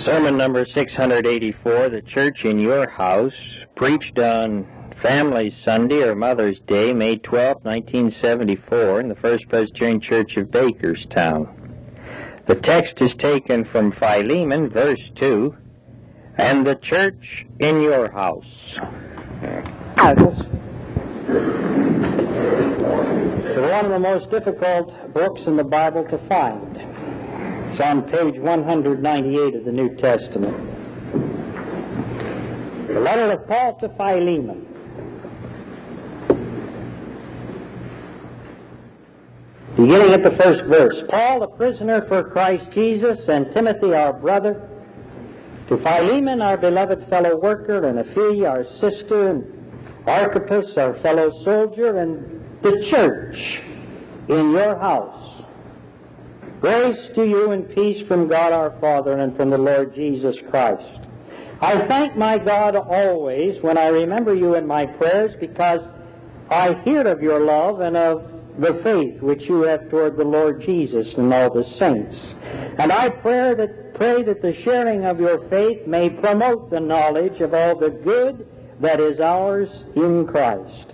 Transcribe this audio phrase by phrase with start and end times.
[0.00, 3.34] Sermon number 684, The Church in Your House,
[3.74, 4.66] preached on
[5.02, 11.54] Family Sunday or Mother's Day, May 12, 1974, in the First Presbyterian Church of Bakerstown.
[12.46, 15.54] The text is taken from Philemon, verse 2,
[16.38, 18.46] and the church in your house.
[18.74, 18.82] So
[23.70, 26.69] one of the most difficult books in the Bible to find.
[27.70, 30.56] It's on page 198 of the New Testament.
[32.88, 34.66] The letter of Paul to Philemon.
[39.76, 41.04] Beginning at the first verse.
[41.08, 44.68] Paul, a prisoner for Christ Jesus, and Timothy, our brother,
[45.68, 49.44] to Philemon, our beloved fellow worker, and Apphia, our sister, and
[50.08, 53.60] Archippus, our fellow soldier, and the church
[54.26, 55.39] in your house.
[56.60, 61.00] Grace to you and peace from God our Father and from the Lord Jesus Christ.
[61.62, 65.82] I thank my God always when I remember you in my prayers because
[66.50, 70.60] I hear of your love and of the faith which you have toward the Lord
[70.60, 72.16] Jesus and all the saints.
[72.76, 77.40] And I pray that, pray that the sharing of your faith may promote the knowledge
[77.40, 78.46] of all the good
[78.80, 80.88] that is ours in Christ.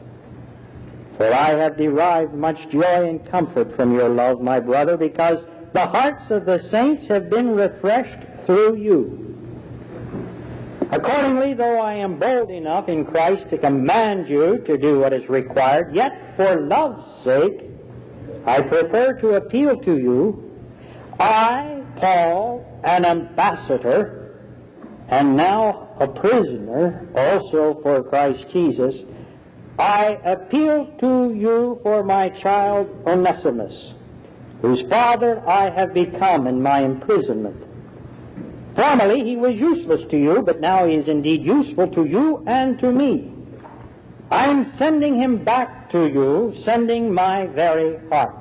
[1.16, 5.44] For I have derived much joy and comfort from your love, my brother, because
[5.76, 9.36] the hearts of the saints have been refreshed through you.
[10.90, 15.28] Accordingly, though I am bold enough in Christ to command you to do what is
[15.28, 17.60] required, yet for love's sake
[18.46, 20.50] I prefer to appeal to you.
[21.20, 24.34] I, Paul, an ambassador,
[25.08, 29.04] and now a prisoner also for Christ Jesus,
[29.78, 33.92] I appeal to you for my child Onesimus,
[34.66, 37.62] whose father I have become in my imprisonment.
[38.74, 42.76] Formerly he was useless to you, but now he is indeed useful to you and
[42.80, 43.32] to me.
[44.28, 48.34] I'm sending him back to you, sending my very heart.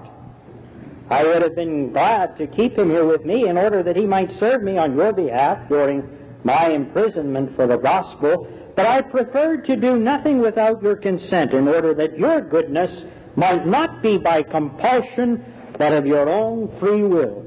[1.12, 4.08] I would have been glad to keep him here with me in order that he
[4.08, 6.10] might serve me on your behalf during
[6.44, 11.68] my imprisonment for the gospel, but I preferred to do nothing without your consent in
[11.68, 13.06] order that your goodness
[13.36, 15.46] might not be by compulsion,
[15.78, 17.46] but of your own free will.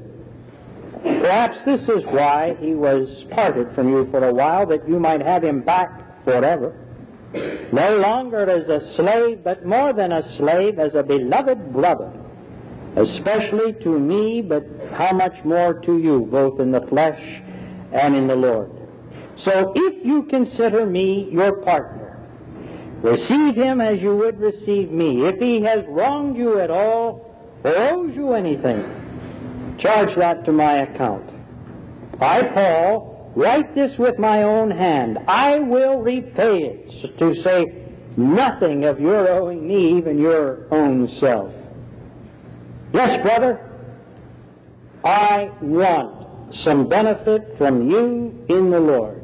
[1.03, 5.21] Perhaps this is why he was parted from you for a while, that you might
[5.21, 6.75] have him back forever.
[7.71, 12.11] No longer as a slave, but more than a slave, as a beloved brother,
[12.95, 17.41] especially to me, but how much more to you, both in the flesh
[17.91, 18.71] and in the Lord.
[19.35, 22.19] So if you consider me your partner,
[23.01, 25.25] receive him as you would receive me.
[25.25, 27.28] If he has wronged you at all
[27.63, 31.29] or owes you anything, charge that to my account.
[32.19, 35.19] I, Paul, write this with my own hand.
[35.27, 37.85] I will repay it, to say
[38.17, 41.53] nothing of your owing me even your own self.
[42.93, 43.59] Yes, brother,
[45.03, 49.19] I want some benefit from you in the Lord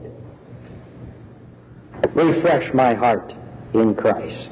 [2.16, 3.34] refresh my heart
[3.73, 4.52] in Christ.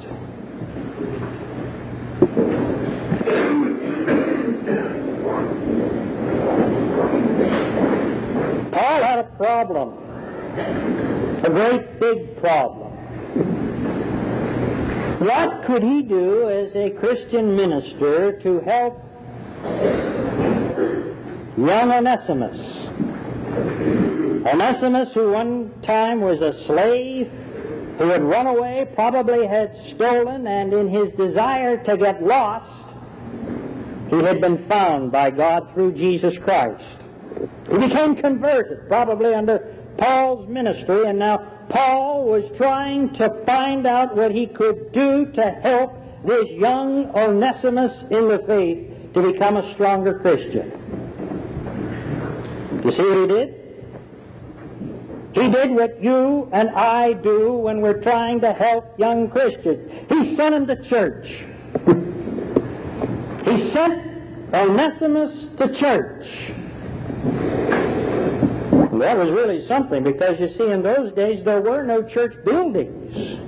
[9.24, 9.94] A problem,
[11.44, 12.92] a great big problem.
[15.20, 19.02] What could he do as a Christian minister to help
[21.58, 22.90] young Onesimus?
[24.46, 27.32] Onesimus, who one time was a slave,
[27.98, 32.70] who had run away, probably had stolen, and in his desire to get lost,
[34.10, 37.03] he had been found by God through Jesus Christ.
[37.70, 39.60] He became converted, probably under
[39.98, 41.38] Paul's ministry, and now
[41.70, 45.94] Paul was trying to find out what he could do to help
[46.26, 50.72] this young Onesimus in the faith to become a stronger Christian.
[52.84, 53.60] You see what he did?
[55.34, 59.92] He did what you and I do when we're trying to help young Christians.
[60.10, 61.44] He sent him to church.
[63.46, 66.28] he sent Onesimus to church.
[69.00, 73.40] That was really something because you see, in those days there were no church buildings.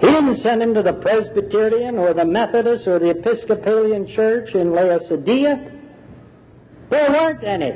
[0.00, 4.72] He didn't send him to the Presbyterian or the Methodist or the Episcopalian church in
[4.72, 5.72] Laodicea.
[6.88, 7.74] There weren't any.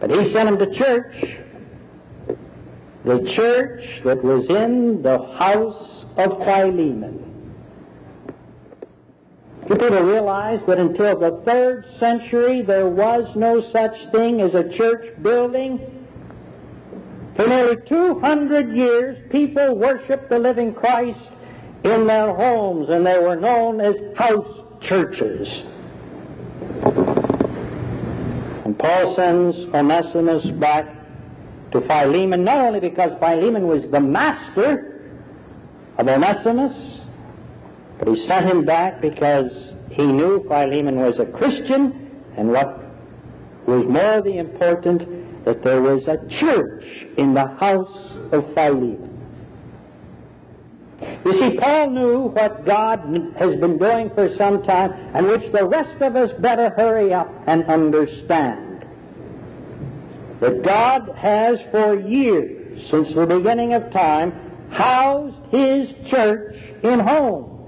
[0.00, 1.38] But he sent him to church.
[3.04, 7.29] The church that was in the house of Philemon.
[9.70, 14.68] Do people realize that until the third century there was no such thing as a
[14.68, 15.78] church building?
[17.36, 21.20] For nearly 200 years, people worshiped the living Christ
[21.84, 25.62] in their homes, and they were known as house churches.
[28.64, 30.96] And Paul sends Onesimus back
[31.70, 35.12] to Philemon, not only because Philemon was the master
[35.96, 36.99] of Onesimus,
[38.00, 42.82] but he sent him back because he knew Philemon was a Christian, and what
[43.66, 49.06] was more the important, that there was a church in the house of Philemon.
[51.26, 53.00] You see, Paul knew what God
[53.36, 57.30] has been doing for some time, and which the rest of us better hurry up
[57.46, 58.86] and understand.
[60.40, 64.32] That God has for years, since the beginning of time,
[64.70, 67.59] housed His church in homes.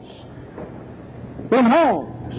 [1.53, 2.35] In homes.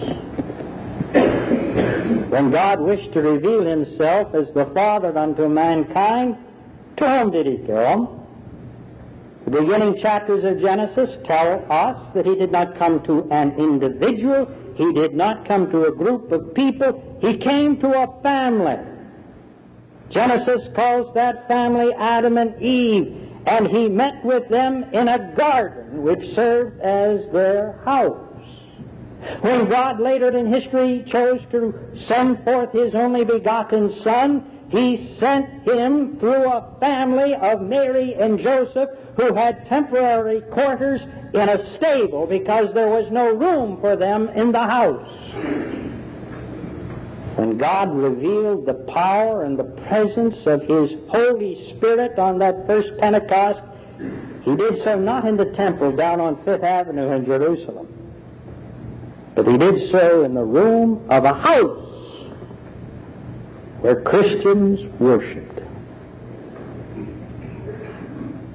[2.30, 6.36] when God wished to reveal Himself as the Father unto mankind,
[6.96, 8.20] to whom did He come?
[9.44, 14.50] The beginning chapters of Genesis tell us that he did not come to an individual,
[14.74, 18.78] he did not come to a group of people, he came to a family.
[20.08, 26.02] Genesis calls that family Adam and Eve, and he met with them in a garden
[26.02, 28.23] which served as their house.
[29.40, 35.62] When God later in history chose to send forth his only begotten Son, he sent
[35.62, 42.26] him through a family of Mary and Joseph who had temporary quarters in a stable
[42.26, 45.12] because there was no room for them in the house.
[47.36, 52.96] When God revealed the power and the presence of His Holy Spirit on that first
[52.98, 53.62] Pentecost,
[54.42, 57.88] He did so not in the temple down on Fifth Avenue in Jerusalem,
[59.34, 61.94] but He did so in the room of a house
[63.80, 65.60] where Christians worshiped.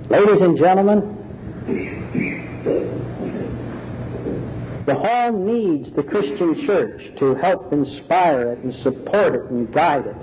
[0.09, 1.15] Ladies and gentlemen,
[4.87, 10.07] the home needs the Christian church to help inspire it and support it and guide
[10.07, 10.15] it.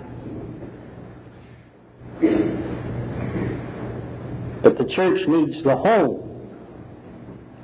[4.63, 6.49] But the church needs the home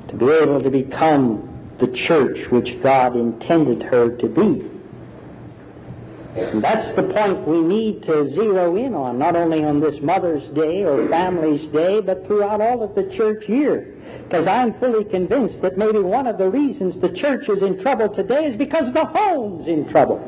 [0.06, 1.51] to be able to become
[1.82, 4.70] the church which God intended her to be.
[6.36, 10.48] And that's the point we need to zero in on, not only on this Mother's
[10.50, 13.96] Day or Family's Day, but throughout all of the church year.
[14.22, 18.08] Because I'm fully convinced that maybe one of the reasons the church is in trouble
[18.08, 20.20] today is because the home's in trouble.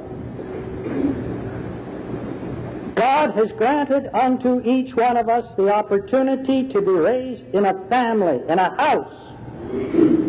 [2.97, 7.75] God has granted unto each one of us the opportunity to be raised in a
[7.89, 10.24] family, in a house.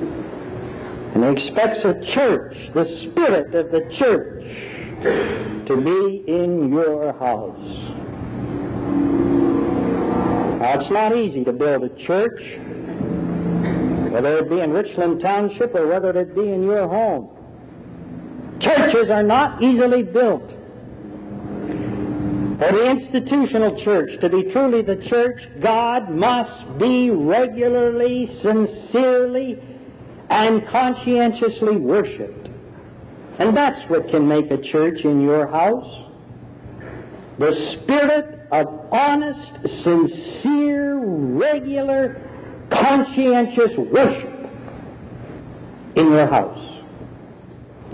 [1.16, 4.44] And He expects a church, the spirit of the church,
[5.66, 7.56] to be in your house.
[10.60, 12.58] Now, it's not easy to build a church,
[14.12, 17.30] whether it be in Richland Township or whether it be in your home.
[18.60, 20.50] Churches are not easily built.
[22.60, 29.62] For the institutional church to be truly the church, God must be regularly, sincerely,
[30.30, 32.50] and conscientiously worshiped.
[33.40, 36.04] And that's what can make a church in your house.
[37.38, 42.22] The spirit of honest, sincere, regular,
[42.70, 44.50] conscientious worship
[45.96, 46.76] in your house.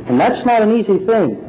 [0.05, 1.47] And that's not an easy thing.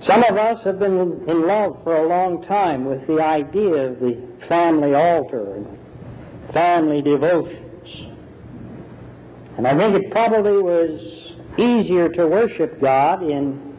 [0.00, 4.00] Some of us have been in love for a long time with the idea of
[4.00, 5.79] the family altar and
[6.52, 8.06] family devotions.
[9.56, 13.70] And I think it probably was easier to worship God in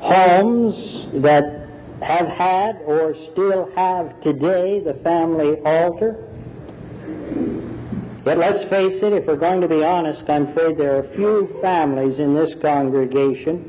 [0.00, 1.68] homes that
[2.00, 6.28] have had or still have today the family altar.
[8.24, 11.58] But let's face it, if we're going to be honest, I'm afraid there are few
[11.60, 13.68] families in this congregation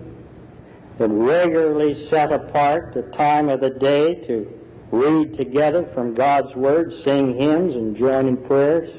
[0.98, 4.60] that regularly set apart the time of the day to
[4.94, 8.96] read together from God's Word, sing hymns, and join in prayers.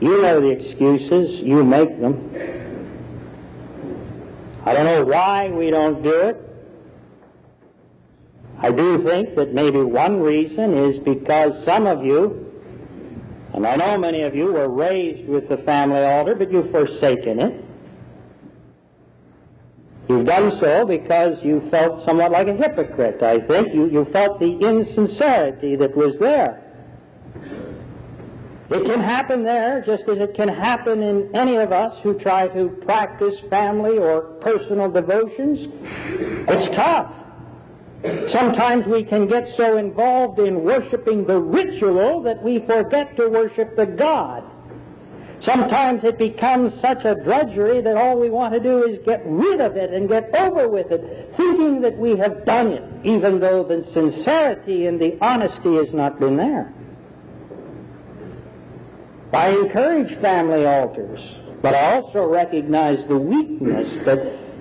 [0.00, 1.38] You know the excuses.
[1.40, 2.30] You make them.
[4.64, 6.36] I don't know why we don't do it.
[8.58, 12.50] I do think that maybe one reason is because some of you,
[13.52, 17.38] and I know many of you were raised with the family altar, but you've forsaken
[17.38, 17.64] it.
[20.10, 23.72] You've done so because you felt somewhat like a hypocrite, I think.
[23.72, 26.64] You, you felt the insincerity that was there.
[28.70, 32.48] It can happen there just as it can happen in any of us who try
[32.48, 35.68] to practice family or personal devotions.
[36.48, 37.14] It's tough.
[38.26, 43.76] Sometimes we can get so involved in worshiping the ritual that we forget to worship
[43.76, 44.42] the God.
[45.40, 49.60] Sometimes it becomes such a drudgery that all we want to do is get rid
[49.60, 53.64] of it and get over with it, thinking that we have done it, even though
[53.64, 56.74] the sincerity and the honesty has not been there.
[59.32, 61.20] I encourage family altars,
[61.62, 64.18] but I also recognize the weakness that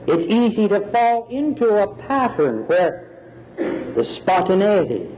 [0.07, 5.09] it's easy to fall into a pattern where the spontaneity,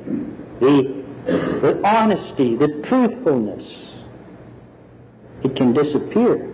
[0.59, 3.90] the, the honesty, the truthfulness,
[5.43, 6.53] it can disappear.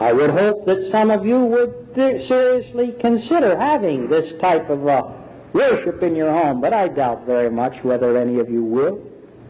[0.00, 5.08] I would hope that some of you would seriously consider having this type of uh,
[5.52, 9.02] worship in your home, but I doubt very much whether any of you will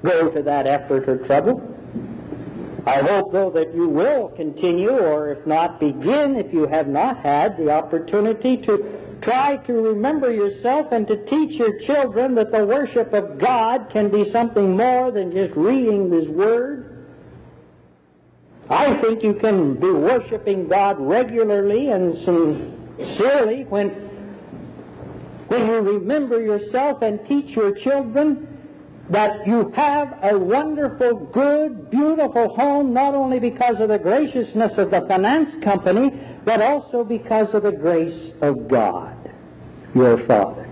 [0.02, 1.62] go to that effort or trouble.
[2.86, 7.18] I hope, though, that you will continue, or if not, begin, if you have not
[7.18, 12.64] had the opportunity to try to remember yourself and to teach your children that the
[12.64, 16.97] worship of God can be something more than just reading His Word.
[18.70, 23.88] I think you can be worshiping God regularly and sincerely when,
[25.48, 28.46] when you remember yourself and teach your children
[29.08, 34.90] that you have a wonderful, good, beautiful home, not only because of the graciousness of
[34.90, 36.12] the finance company,
[36.44, 39.16] but also because of the grace of God,
[39.94, 40.68] your Father.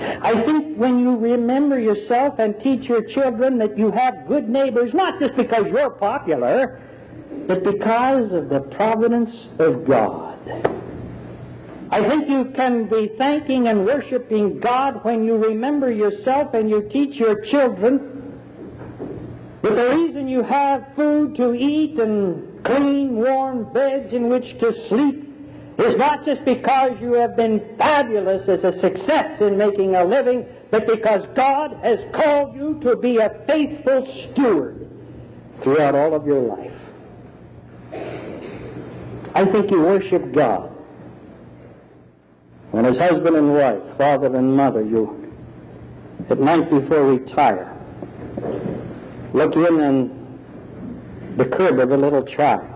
[0.00, 4.92] I think when you remember yourself and teach your children that you have good neighbors,
[4.92, 6.80] not just because you're popular,
[7.48, 10.38] but because of the providence of God.
[11.90, 16.82] I think you can be thanking and worshiping God when you remember yourself and you
[16.82, 18.38] teach your children
[19.62, 24.70] that the reason you have food to eat and clean, warm beds in which to
[24.70, 25.24] sleep
[25.78, 30.44] is not just because you have been fabulous as a success in making a living,
[30.70, 34.86] but because God has called you to be a faithful steward
[35.62, 36.77] throughout all of your life.
[39.34, 40.72] I think you worship God
[42.70, 45.32] when as husband and wife, father and mother, you,
[46.28, 47.74] at night before retire,
[49.32, 50.38] look in on
[51.36, 52.68] the crib of a little child.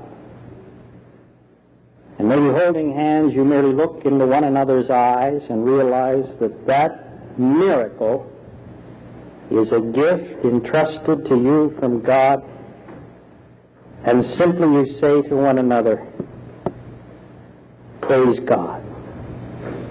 [2.18, 7.38] And maybe holding hands, you merely look into one another's eyes and realize that that
[7.38, 8.30] miracle
[9.50, 12.42] is a gift entrusted to you from God.
[14.04, 16.06] And simply you say to one another,
[18.12, 18.84] Praise God.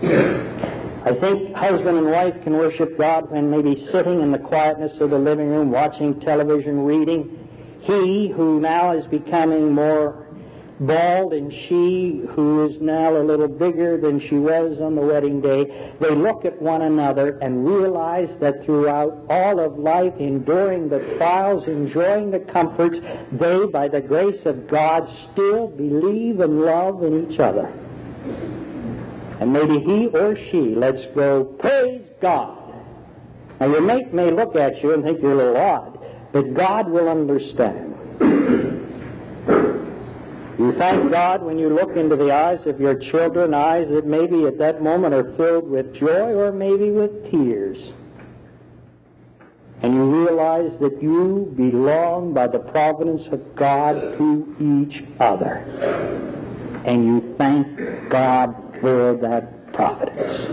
[0.04, 5.10] I think husband and wife can worship God when maybe sitting in the quietness of
[5.10, 7.50] the living room, watching television, reading.
[7.82, 10.28] He who now is becoming more
[10.82, 15.42] bald and she who is now a little bigger than she was on the wedding
[15.42, 21.00] day, they look at one another and realize that throughout all of life, enduring the
[21.18, 23.00] trials, enjoying the comforts,
[23.32, 27.74] they, by the grace of God, still believe and love in each other.
[29.40, 32.58] And maybe he or she lets go, praise God.
[33.60, 36.00] Now your mate may look at you and think you're a little odd,
[36.32, 37.96] but God will understand.
[40.60, 44.46] You thank God when you look into the eyes of your children, eyes that maybe
[44.46, 47.92] at that moment are filled with joy or maybe with tears.
[49.82, 55.66] And you realize that you belong by the providence of God to each other.
[56.86, 60.48] And you thank God for that providence.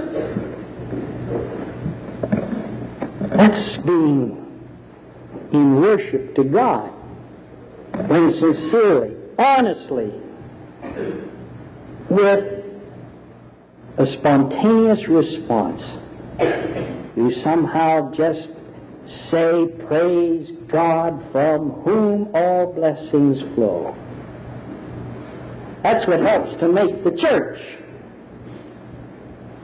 [3.31, 4.45] That's being
[5.53, 6.93] in worship to God
[8.09, 10.13] when sincerely, honestly,
[12.09, 12.65] with
[13.97, 15.93] a spontaneous response,
[17.17, 18.51] you somehow just
[19.05, 23.97] say, Praise God from whom all blessings flow.
[25.91, 27.59] That's what helps to make the church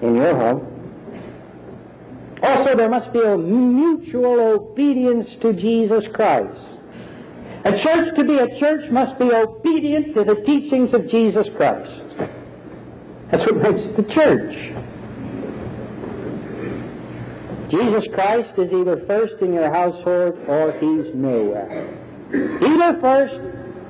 [0.01, 0.67] in your home.
[2.43, 6.59] Also, there must be a mutual obedience to Jesus Christ.
[7.65, 12.01] A church to be a church must be obedient to the teachings of Jesus Christ.
[13.31, 14.73] That's what makes the church.
[17.69, 21.95] Jesus Christ is either first in your household or he's nowhere.
[22.33, 23.41] Either first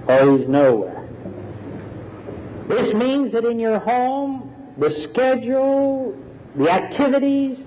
[0.08, 1.03] or he's nowhere.
[2.68, 6.16] This means that in your home the schedule,
[6.56, 7.64] the activities,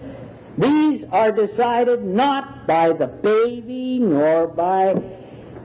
[0.58, 5.02] these are decided not by the baby nor by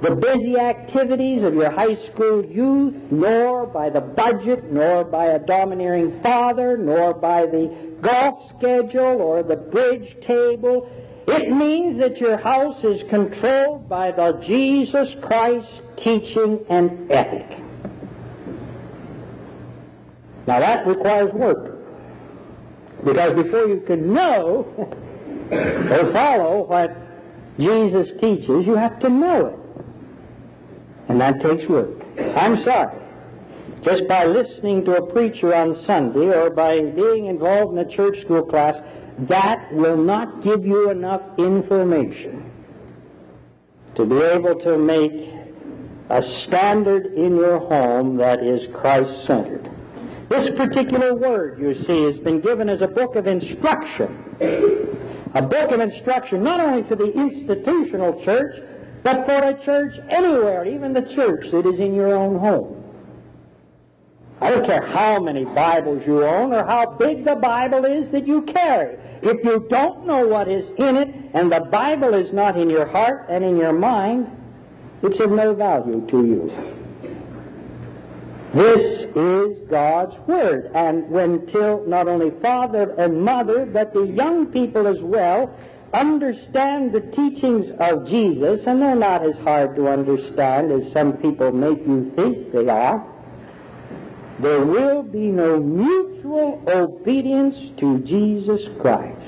[0.03, 5.39] the busy activities of your high school youth, nor by the budget, nor by a
[5.39, 7.69] domineering father, nor by the
[8.01, 10.91] golf schedule or the bridge table.
[11.29, 17.62] It means that your house is controlled by the Jesus Christ teaching and ethic.
[20.47, 21.79] Now that requires work.
[23.05, 24.67] Because before you can know
[25.51, 26.97] or follow what
[27.59, 29.59] Jesus teaches, you have to know it.
[31.09, 31.91] And that takes work.
[32.37, 32.99] I'm sorry.
[33.83, 38.21] Just by listening to a preacher on Sunday or by being involved in a church
[38.21, 38.81] school class,
[39.19, 42.51] that will not give you enough information
[43.97, 45.31] to be able to make
[46.09, 49.69] a standard in your home that is Christ-centered.
[50.33, 54.35] This particular word, you see, has been given as a book of instruction.
[55.35, 58.65] A book of instruction not only for the institutional church,
[59.03, 62.83] but for a church anywhere, even the church that is in your own home.
[64.41, 68.27] I don't care how many Bibles you own or how big the Bible is that
[68.27, 68.97] you carry.
[69.21, 72.87] If you don't know what is in it and the Bible is not in your
[72.87, 74.35] heart and in your mind,
[75.03, 76.82] it's of no value to you.
[78.55, 80.71] This is God's Word.
[80.75, 85.55] And when till not only father and mother, but the young people as well
[85.95, 91.51] understand the teachings of Jesus, and they're not as hard to understand as some people
[91.53, 93.07] make you think they are,
[94.39, 99.19] there will be no mutual obedience to Jesus Christ.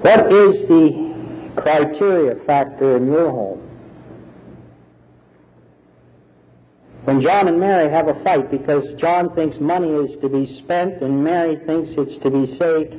[0.00, 3.65] What is the criteria factor in your home?
[7.06, 11.02] When John and Mary have a fight because John thinks money is to be spent
[11.02, 12.96] and Mary thinks it's to be saved,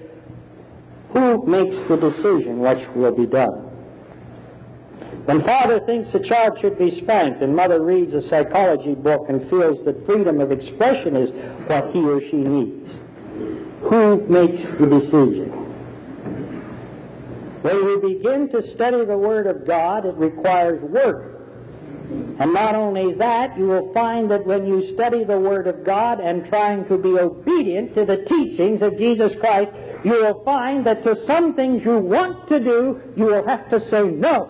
[1.10, 3.66] who makes the decision which will be done?
[5.26, 9.42] When father thinks a child should be spanked and mother reads a psychology book and
[9.50, 11.32] feels that freedom of expression is
[11.68, 12.90] what he or she needs,
[13.81, 15.50] who makes the decision?
[17.62, 21.26] When we begin to study the Word of God, it requires work
[22.09, 26.22] and not only that, you will find that when you study the Word of God
[26.22, 29.72] and trying to be obedient to the teachings of Jesus Christ,
[30.05, 33.79] you will find that to some things you want to do, you will have to
[33.79, 34.50] say no.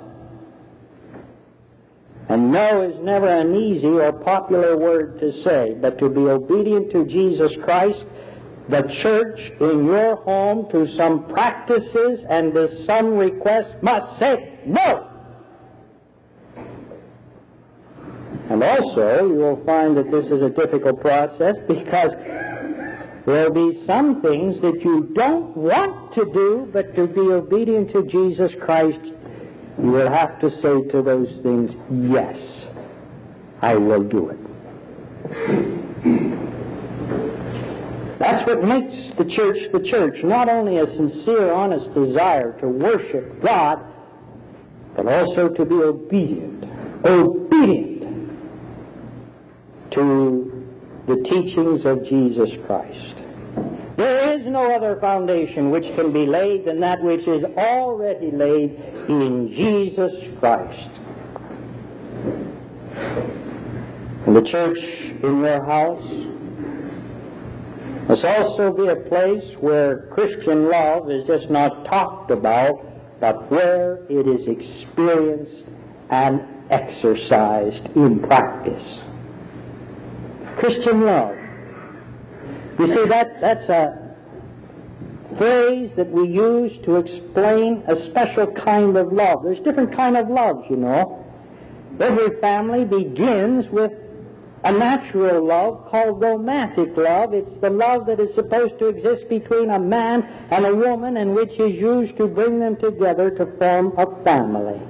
[2.30, 6.92] And no is never an easy or popular word to say, but to be obedient
[6.92, 8.06] to Jesus Christ,
[8.70, 15.07] the church in your home to some practices and to some requests must say no.
[18.50, 22.14] And also, you will find that this is a difficult process because
[23.26, 28.04] there'll be some things that you don't want to do, but to be obedient to
[28.04, 32.70] Jesus Christ, you will have to say to those things, yes,
[33.62, 34.40] I will do it.
[38.20, 40.24] That's what makes the church the church.
[40.24, 43.86] Not only a sincere, honest desire to worship God,
[44.96, 46.64] but also to be obedient.
[47.06, 47.97] Obedient
[49.98, 50.68] to
[51.08, 53.16] the teachings of Jesus Christ.
[53.96, 58.80] There is no other foundation which can be laid than that which is already laid
[59.10, 60.92] in Jesus Christ.
[64.28, 64.84] And the church
[65.24, 66.06] in your house
[68.08, 72.86] must also be a place where Christian love is just not talked about,
[73.20, 75.64] but where it is experienced
[76.12, 79.00] and exercised in practice.
[80.58, 81.38] Christian love.
[82.80, 84.16] You see, that, that's a
[85.38, 89.44] phrase that we use to explain a special kind of love.
[89.44, 91.24] There's different kind of loves, you know.
[92.00, 93.92] Every family begins with
[94.64, 97.34] a natural love called romantic love.
[97.34, 101.36] It's the love that is supposed to exist between a man and a woman and
[101.36, 104.82] which is used to bring them together to form a family.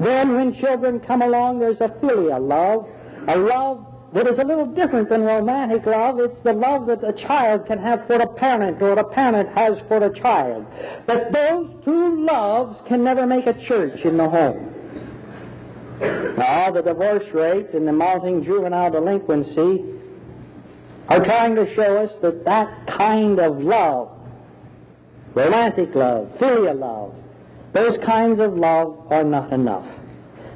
[0.00, 2.88] Then when children come along, there's a filial love,
[3.28, 6.20] a love that is a little different than romantic love.
[6.20, 9.78] It's the love that a child can have for a parent or a parent has
[9.88, 10.66] for a child.
[11.06, 14.68] But those two loves can never make a church in the home.
[16.36, 19.84] Now, the divorce rate and the mounting juvenile delinquency
[21.08, 24.10] are trying to show us that that kind of love,
[25.34, 27.14] romantic love, filial love,
[27.72, 29.86] those kinds of love are not enough.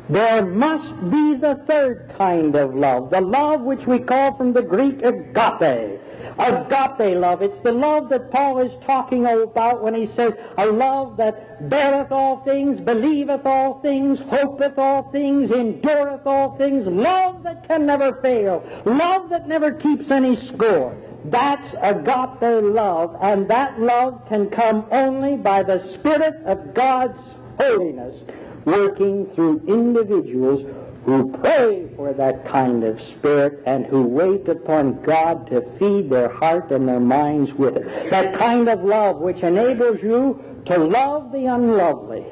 [0.08, 4.62] There must be the third kind of love, the love which we call from the
[4.62, 6.00] Greek agape.
[6.38, 7.42] Agape love.
[7.42, 12.12] It's the love that Paul is talking about when he says, a love that beareth
[12.12, 18.14] all things, believeth all things, hopeth all things, endureth all things, love that can never
[18.22, 20.96] fail, love that never keeps any score.
[21.24, 28.22] That's agape love, and that love can come only by the Spirit of God's holiness
[28.66, 30.62] working through individuals
[31.06, 36.28] who pray for that kind of spirit and who wait upon God to feed their
[36.28, 38.10] heart and their minds with it.
[38.10, 42.26] That kind of love which enables you to love the unlovely,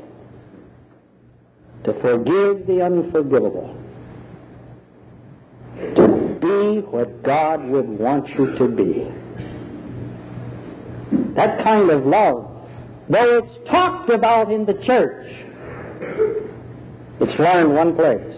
[1.85, 3.77] to forgive the unforgivable,
[5.95, 9.07] to be what God would want you to be.
[11.35, 12.51] That kind of love,
[13.09, 15.33] though it's talked about in the church,
[17.25, 18.37] it's learned one place.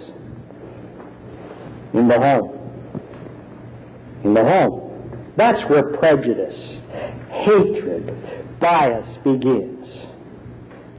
[1.93, 2.57] In the home.
[4.23, 4.83] In the home.
[5.35, 6.77] That's where prejudice,
[7.31, 8.17] hatred,
[8.61, 9.89] bias begins.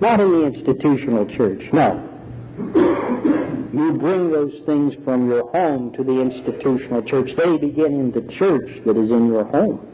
[0.02, 2.04] Not in the institutional church, no.
[2.58, 7.36] You bring those things from your home to the institutional church.
[7.36, 9.86] They begin in the church that is in your home.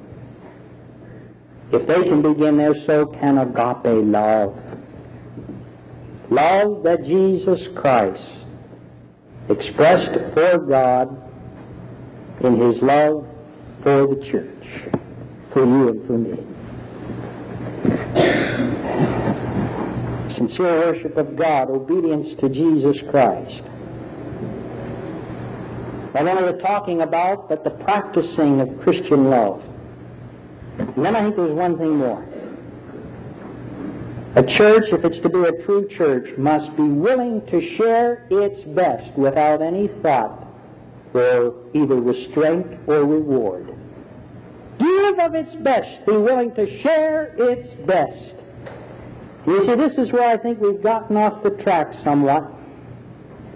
[1.72, 4.58] If they can begin there, so can agape love.
[6.30, 8.24] Love that Jesus Christ
[9.50, 11.32] expressed for God
[12.42, 13.28] in his love
[13.82, 14.68] for the church,
[15.52, 16.38] for you and for me.
[20.34, 23.62] Sincere worship of God, obedience to Jesus Christ.
[26.14, 29.64] Not only the talking about, but the practicing of Christian love.
[30.78, 32.26] And then I think there's one thing more.
[34.36, 38.62] A church, if it's to be a true church, must be willing to share its
[38.62, 40.48] best without any thought
[41.12, 43.76] for either restraint or reward.
[44.80, 48.34] Give of its best, be willing to share its best.
[49.46, 52.52] You see, this is where I think we've gotten off the track somewhat.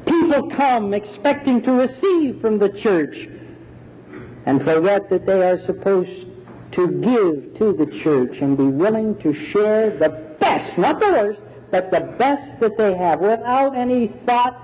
[0.05, 3.27] People come expecting to receive from the church
[4.45, 6.27] and forget that they are supposed
[6.73, 11.39] to give to the church and be willing to share the best, not the worst,
[11.71, 14.63] but the best that they have without any thought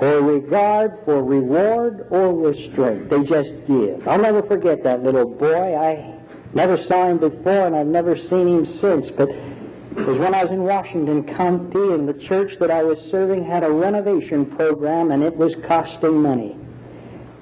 [0.00, 3.08] or regard for reward or restraint.
[3.08, 4.06] They just give.
[4.08, 5.76] I'll never forget that little boy.
[5.76, 6.18] I
[6.54, 10.42] never saw him before and I've never seen him since, but it was when I
[10.42, 15.12] was in Washington County and the church that I was serving had a renovation program
[15.12, 16.56] and it was costing money.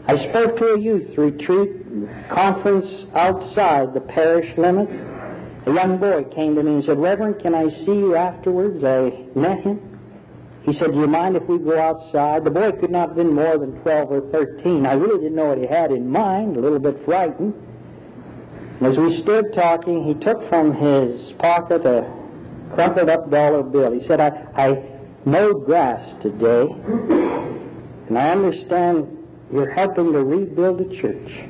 [0.07, 4.95] I spoke to a youth retreat conference outside the parish limits
[5.67, 8.83] a young boy came to me and said, Reverend, can I see you afterwards?
[8.85, 9.91] I met him.
[10.63, 12.45] He said, do you mind if we go outside?
[12.45, 14.85] The boy could not have been more than 12 or 13.
[14.85, 17.55] I really didn't know what he had in mind, a little bit frightened.
[18.79, 22.11] And as we stood talking, he took from his pocket a
[22.75, 23.93] crumpled up dollar bill.
[23.93, 24.85] He said, I, I
[25.25, 26.63] mowed grass today,
[28.09, 29.17] and I understand
[29.53, 31.45] you're helping to rebuild the church.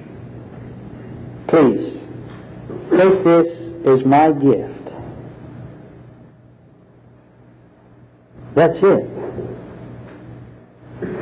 [1.46, 1.99] Please,
[2.90, 3.48] take this
[3.84, 4.92] is my gift.
[8.54, 9.08] That's it.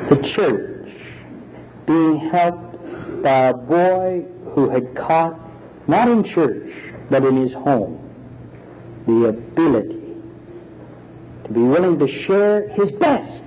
[0.09, 0.91] The church
[1.87, 5.39] being helped by a boy who had caught,
[5.87, 6.73] not in church,
[7.11, 7.99] but in his home,
[9.07, 10.15] the ability
[11.45, 13.45] to be willing to share his best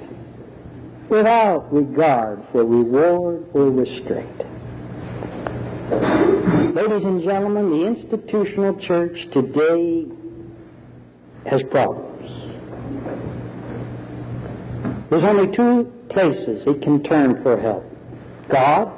[1.10, 4.46] without regard for reward or restraint.
[6.82, 10.08] Ladies and gentlemen, the institutional church today
[11.46, 12.52] has problems.
[15.12, 17.86] There's only two places it can turn for help.
[18.50, 18.92] God,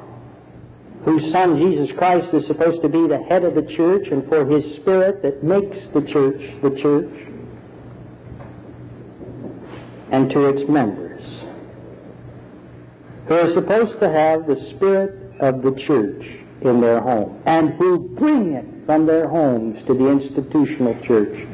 [1.03, 4.45] whose Son Jesus Christ is supposed to be the head of the church, and for
[4.45, 7.11] his Spirit that makes the church the church,
[10.09, 11.41] and to its members,
[13.27, 17.99] who are supposed to have the Spirit of the church in their home and who
[17.99, 21.47] bring it from their homes to the institutional church,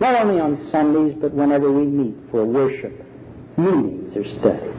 [0.00, 3.04] not only on Sundays, but whenever we meet for worship,
[3.56, 4.72] meetings, or study.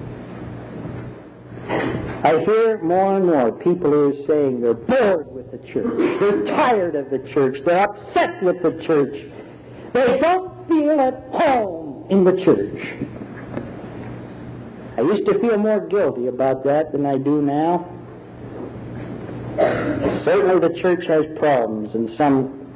[2.23, 6.45] I hear more and more people who are saying they're bored with the church, they're
[6.45, 9.25] tired of the church, they're upset with the church,
[9.93, 12.95] they don't feel at home in the church.
[14.97, 17.89] I used to feel more guilty about that than I do now.
[20.23, 22.67] Certainly the church has problems and some,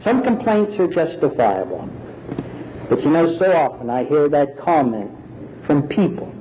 [0.00, 1.88] some complaints are justifiable.
[2.88, 5.10] But you know, so often I hear that comment
[5.64, 6.32] from people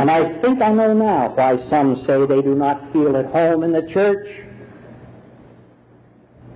[0.00, 3.62] And I think I know now why some say they do not feel at home
[3.62, 4.28] in the church.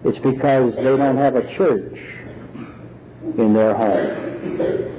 [0.03, 2.01] It's because they don't have a church
[3.37, 4.94] in their home.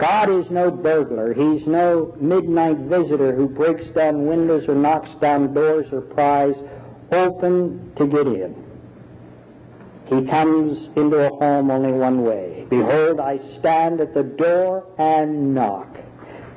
[0.00, 1.34] God is no burglar.
[1.34, 6.54] He's no midnight visitor who breaks down windows or knocks down doors or pries
[7.12, 8.64] open to get in.
[10.06, 12.66] He comes into a home only one way.
[12.70, 15.98] Behold, I stand at the door and knock.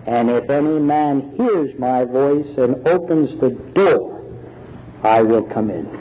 [0.06, 4.23] And if any man hears my voice and opens the door,
[5.03, 5.99] I will come in.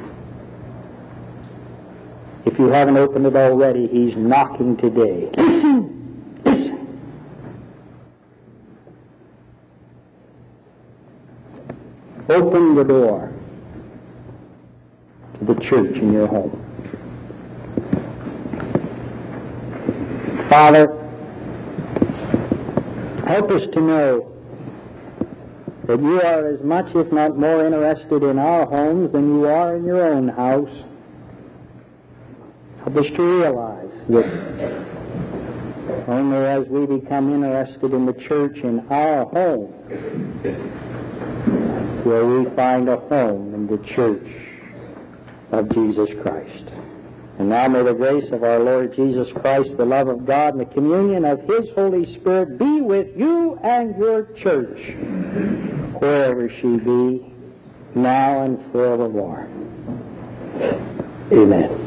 [2.44, 5.28] If you haven't opened it already, he's knocking today.
[5.36, 5.91] Listen!
[12.32, 13.30] Open the door
[15.38, 16.50] to the church in your home.
[20.48, 20.86] Father,
[23.26, 24.32] help us to know
[25.84, 29.76] that you are as much, if not more, interested in our homes than you are
[29.76, 30.84] in your own house.
[32.78, 34.86] Help us to realize that
[36.08, 39.70] only as we become interested in the church in our home
[42.04, 44.26] will we find a home in the church
[45.52, 46.72] of Jesus Christ.
[47.38, 50.60] And now may the grace of our Lord Jesus Christ, the love of God, and
[50.60, 54.90] the communion of His Holy Spirit be with you and your church,
[55.98, 57.26] wherever she be,
[57.94, 59.48] now and forevermore.
[61.32, 61.82] Amen.